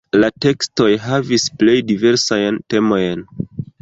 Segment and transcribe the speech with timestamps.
[0.21, 3.23] La tekstoj havis plej diversajn temojn.